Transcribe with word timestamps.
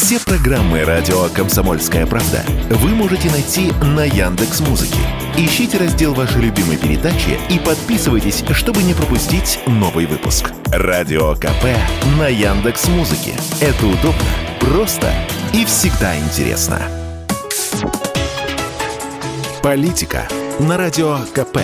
Все 0.00 0.20
программы 0.20 0.84
радио 0.84 1.28
Комсомольская 1.34 2.06
правда 2.06 2.44
вы 2.70 2.90
можете 2.90 3.28
найти 3.32 3.72
на 3.82 4.04
Яндекс 4.04 4.60
Музыке. 4.60 5.00
Ищите 5.36 5.76
раздел 5.76 6.14
вашей 6.14 6.40
любимой 6.40 6.76
передачи 6.76 7.36
и 7.50 7.58
подписывайтесь, 7.58 8.44
чтобы 8.52 8.84
не 8.84 8.94
пропустить 8.94 9.58
новый 9.66 10.06
выпуск. 10.06 10.52
Радио 10.66 11.34
КП 11.34 11.64
на 12.16 12.28
Яндекс 12.28 12.86
Музыке. 12.86 13.34
Это 13.60 13.86
удобно, 13.86 14.22
просто 14.60 15.12
и 15.52 15.64
всегда 15.64 16.16
интересно. 16.16 16.80
Политика 19.64 20.28
на 20.60 20.76
радио 20.76 21.18
КП. 21.34 21.58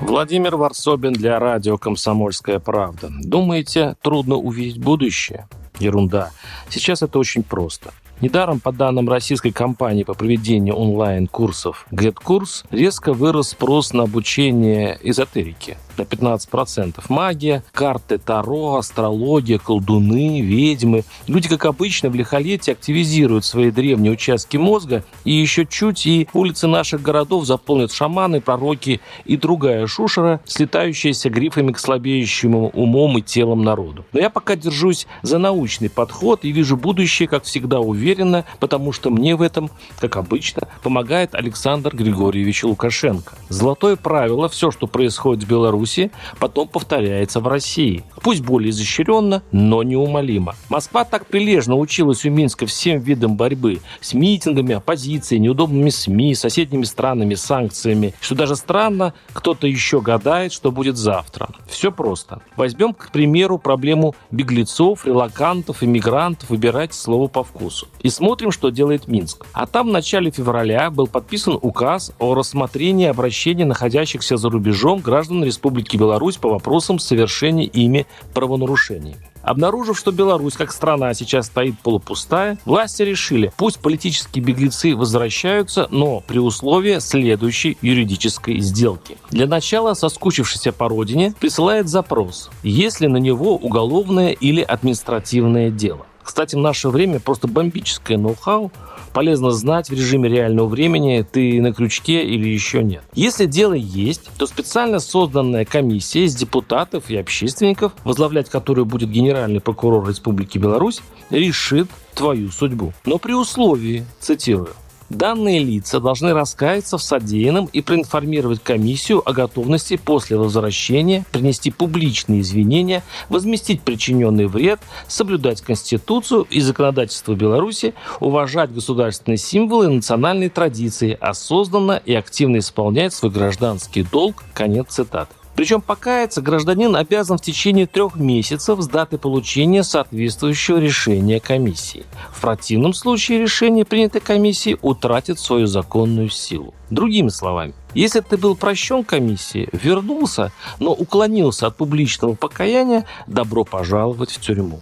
Владимир 0.00 0.56
Варсобин 0.56 1.12
для 1.12 1.38
радио 1.38 1.76
«Комсомольская 1.76 2.58
правда». 2.58 3.10
Думаете, 3.22 3.96
трудно 4.02 4.36
увидеть 4.36 4.78
будущее? 4.78 5.46
Ерунда. 5.78 6.30
Сейчас 6.70 7.02
это 7.02 7.18
очень 7.18 7.42
просто. 7.42 7.92
Недаром, 8.22 8.60
по 8.60 8.72
данным 8.72 9.08
российской 9.08 9.50
компании 9.50 10.04
по 10.04 10.14
проведению 10.14 10.76
онлайн-курсов 10.76 11.86
GetCourse, 11.90 12.66
резко 12.70 13.12
вырос 13.12 13.50
спрос 13.50 13.92
на 13.92 14.04
обучение 14.04 14.98
эзотерики 15.02 15.76
на 16.00 16.04
15%. 16.04 17.02
Магия, 17.08 17.62
карты 17.72 18.18
Таро, 18.18 18.76
астрология, 18.76 19.58
колдуны, 19.58 20.40
ведьмы. 20.40 21.04
Люди, 21.26 21.48
как 21.48 21.64
обычно, 21.64 22.08
в 22.08 22.14
лихолетие 22.14 22.72
активизируют 22.72 23.44
свои 23.44 23.70
древние 23.70 24.12
участки 24.12 24.56
мозга, 24.56 25.04
и 25.24 25.32
еще 25.32 25.66
чуть 25.66 26.06
и 26.06 26.28
улицы 26.32 26.66
наших 26.66 27.02
городов 27.02 27.44
заполнят 27.44 27.92
шаманы, 27.92 28.40
пророки 28.40 29.00
и 29.24 29.36
другая 29.36 29.86
шушера, 29.86 30.40
слетающаяся 30.44 31.28
грифами 31.30 31.72
к 31.72 31.78
слабеющему 31.78 32.70
умом 32.70 33.18
и 33.18 33.22
телом 33.22 33.62
народу. 33.62 34.04
Но 34.12 34.20
я 34.20 34.30
пока 34.30 34.56
держусь 34.56 35.06
за 35.22 35.38
научный 35.38 35.90
подход 35.90 36.44
и 36.44 36.52
вижу 36.52 36.76
будущее, 36.76 37.28
как 37.28 37.44
всегда, 37.44 37.80
уверенно, 37.80 38.44
потому 38.58 38.92
что 38.92 39.10
мне 39.10 39.36
в 39.36 39.42
этом, 39.42 39.70
как 39.98 40.16
обычно, 40.16 40.68
помогает 40.82 41.34
Александр 41.34 41.94
Григорьевич 41.94 42.64
Лукашенко. 42.64 43.34
Золотое 43.48 43.96
правило– 43.96 44.48
все, 44.50 44.70
что 44.70 44.86
происходит 44.86 45.44
в 45.44 45.48
Беларуси, 45.48 45.89
Беларуси, 45.90 46.10
потом 46.38 46.68
повторяется 46.68 47.40
в 47.40 47.48
России. 47.48 48.04
Пусть 48.22 48.42
более 48.42 48.70
изощренно, 48.70 49.42
но 49.52 49.82
неумолимо. 49.82 50.54
Москва 50.68 51.04
так 51.04 51.26
прилежно 51.26 51.76
училась 51.76 52.24
у 52.24 52.30
Минска 52.30 52.66
всем 52.66 53.00
видам 53.00 53.36
борьбы 53.36 53.80
с 54.00 54.14
митингами, 54.14 54.74
оппозицией, 54.74 55.40
неудобными 55.40 55.90
СМИ, 55.90 56.34
соседними 56.34 56.84
странами, 56.84 57.34
санкциями, 57.34 58.14
что 58.20 58.34
даже 58.34 58.56
странно, 58.56 59.14
кто-то 59.32 59.66
еще 59.66 60.00
гадает, 60.00 60.52
что 60.52 60.70
будет 60.70 60.96
завтра. 60.96 61.48
Все 61.68 61.90
просто. 61.90 62.40
Возьмем, 62.56 62.94
к 62.94 63.10
примеру, 63.10 63.58
проблему 63.58 64.14
беглецов, 64.30 65.06
релакантов, 65.06 65.82
иммигрантов, 65.82 66.50
выбирайте 66.50 66.94
слово 66.94 67.28
по 67.28 67.42
вкусу. 67.42 67.88
И 68.00 68.10
смотрим, 68.10 68.50
что 68.50 68.70
делает 68.70 69.08
Минск. 69.08 69.46
А 69.52 69.66
там 69.66 69.88
в 69.88 69.92
начале 69.92 70.30
февраля 70.30 70.90
был 70.90 71.06
подписан 71.06 71.58
указ 71.60 72.12
о 72.18 72.34
рассмотрении 72.34 73.06
обращений 73.06 73.64
находящихся 73.64 74.36
за 74.36 74.50
рубежом 74.50 75.00
граждан 75.00 75.44
Республики 75.44 75.79
Республики 75.80 75.96
Беларусь 75.96 76.36
по 76.36 76.50
вопросам 76.50 76.98
совершения 76.98 77.64
ими 77.64 78.06
правонарушений. 78.34 79.16
Обнаружив, 79.42 79.98
что 79.98 80.12
Беларусь 80.12 80.52
как 80.52 80.72
страна 80.72 81.14
сейчас 81.14 81.46
стоит 81.46 81.78
полупустая, 81.78 82.58
власти 82.66 83.02
решили, 83.02 83.50
пусть 83.56 83.78
политические 83.80 84.44
беглецы 84.44 84.94
возвращаются, 84.94 85.88
но 85.90 86.20
при 86.20 86.38
условии 86.38 86.98
следующей 86.98 87.78
юридической 87.80 88.60
сделки. 88.60 89.16
Для 89.30 89.46
начала 89.46 89.94
соскучившийся 89.94 90.72
по 90.72 90.88
родине 90.88 91.32
присылает 91.40 91.88
запрос, 91.88 92.50
есть 92.62 93.00
ли 93.00 93.08
на 93.08 93.16
него 93.16 93.56
уголовное 93.56 94.32
или 94.32 94.60
административное 94.60 95.70
дело. 95.70 96.04
Кстати, 96.22 96.54
в 96.54 96.58
наше 96.58 96.90
время 96.90 97.18
просто 97.18 97.48
бомбическое 97.48 98.18
ноу-хау 98.18 98.70
полезно 99.12 99.50
знать 99.50 99.90
в 99.90 99.92
режиме 99.92 100.28
реального 100.28 100.66
времени, 100.66 101.26
ты 101.30 101.60
на 101.60 101.72
крючке 101.72 102.24
или 102.24 102.48
еще 102.48 102.82
нет. 102.82 103.02
Если 103.14 103.46
дело 103.46 103.74
есть, 103.74 104.30
то 104.38 104.46
специально 104.46 104.98
созданная 104.98 105.64
комиссия 105.64 106.24
из 106.24 106.34
депутатов 106.34 107.10
и 107.10 107.16
общественников, 107.16 107.92
возглавлять 108.04 108.48
которую 108.48 108.86
будет 108.86 109.10
генеральный 109.10 109.60
прокурор 109.60 110.08
Республики 110.08 110.58
Беларусь, 110.58 111.00
решит 111.30 111.88
твою 112.14 112.50
судьбу. 112.50 112.92
Но 113.04 113.18
при 113.18 113.32
условии, 113.32 114.04
цитирую, 114.20 114.74
Данные 115.10 115.58
лица 115.58 115.98
должны 115.98 116.32
раскаяться 116.32 116.96
в 116.96 117.02
содеянном 117.02 117.68
и 117.72 117.82
проинформировать 117.82 118.62
комиссию 118.62 119.28
о 119.28 119.32
готовности 119.32 119.96
после 119.96 120.36
возвращения 120.38 121.24
принести 121.32 121.72
публичные 121.72 122.42
извинения, 122.42 123.02
возместить 123.28 123.82
причиненный 123.82 124.46
вред, 124.46 124.78
соблюдать 125.08 125.62
Конституцию 125.62 126.46
и 126.48 126.60
законодательство 126.60 127.34
Беларуси, 127.34 127.94
уважать 128.20 128.72
государственные 128.72 129.38
символы 129.38 129.86
и 129.86 129.96
национальные 129.96 130.48
традиции, 130.48 131.18
осознанно 131.20 132.00
и 132.04 132.14
активно 132.14 132.58
исполнять 132.58 133.12
свой 133.12 133.32
гражданский 133.32 134.04
долг. 134.04 134.44
Конец 134.54 134.94
цитаты. 134.94 135.39
Причем 135.54 135.80
покаяться 135.80 136.40
гражданин 136.40 136.96
обязан 136.96 137.36
в 137.36 137.42
течение 137.42 137.86
трех 137.86 138.16
месяцев 138.16 138.80
с 138.80 138.88
даты 138.88 139.18
получения 139.18 139.82
соответствующего 139.82 140.78
решения 140.78 141.40
комиссии. 141.40 142.04
В 142.32 142.40
противном 142.40 142.94
случае 142.94 143.40
решение, 143.40 143.84
принятое 143.84 144.20
комиссией, 144.20 144.78
утратит 144.80 145.38
свою 145.38 145.66
законную 145.66 146.30
силу. 146.30 146.74
Другими 146.90 147.28
словами, 147.28 147.74
если 147.94 148.20
ты 148.20 148.36
был 148.36 148.56
прощен 148.56 149.04
комиссией, 149.04 149.68
вернулся, 149.72 150.52
но 150.78 150.92
уклонился 150.92 151.66
от 151.66 151.76
публичного 151.76 152.34
покаяния, 152.34 153.04
добро 153.26 153.64
пожаловать 153.64 154.30
в 154.30 154.40
тюрьму. 154.40 154.80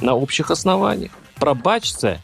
На 0.00 0.14
общих 0.14 0.50
основаниях. 0.50 1.12
Пробачься 1.36 2.20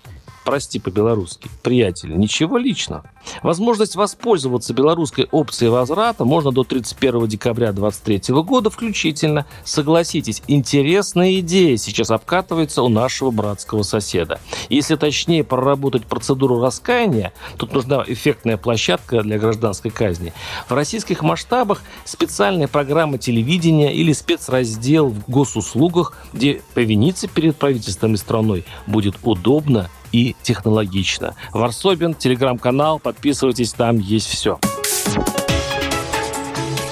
прости 0.46 0.78
по-белорусски, 0.78 1.50
приятели, 1.62 2.14
ничего 2.14 2.56
личного. 2.56 3.02
Возможность 3.42 3.96
воспользоваться 3.96 4.72
белорусской 4.72 5.26
опцией 5.32 5.70
возврата 5.70 6.24
можно 6.24 6.52
до 6.52 6.62
31 6.62 7.26
декабря 7.26 7.72
2023 7.72 8.32
года 8.42 8.70
включительно. 8.70 9.44
Согласитесь, 9.64 10.44
интересная 10.46 11.40
идея 11.40 11.76
сейчас 11.76 12.12
обкатывается 12.12 12.84
у 12.84 12.88
нашего 12.88 13.32
братского 13.32 13.82
соседа. 13.82 14.38
Если 14.68 14.94
точнее 14.94 15.42
проработать 15.42 16.06
процедуру 16.06 16.60
раскаяния, 16.60 17.32
тут 17.58 17.74
нужна 17.74 18.04
эффектная 18.06 18.56
площадка 18.56 19.22
для 19.22 19.38
гражданской 19.38 19.90
казни. 19.90 20.32
В 20.68 20.72
российских 20.72 21.22
масштабах 21.22 21.82
специальная 22.04 22.68
программа 22.68 23.18
телевидения 23.18 23.92
или 23.92 24.12
спецраздел 24.12 25.08
в 25.08 25.28
госуслугах, 25.28 26.16
где 26.32 26.62
повиниться 26.74 27.26
перед 27.26 27.56
правительством 27.56 28.14
и 28.14 28.16
страной 28.16 28.64
будет 28.86 29.16
удобно 29.24 29.90
и 30.12 30.34
технологично. 30.42 31.34
Варсобин, 31.52 32.14
телеграм-канал, 32.14 32.98
подписывайтесь, 32.98 33.72
там 33.72 33.98
есть 33.98 34.28
все. 34.28 34.58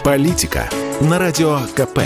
Политика 0.04 0.68
на 1.00 1.18
радио 1.18 1.58
КП. 1.74 2.00